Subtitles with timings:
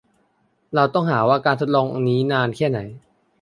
[0.75, 2.79] เราต้องหาว่าการทดลองนี้นานแค่ไหน